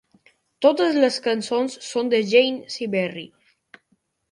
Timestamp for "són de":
1.89-2.23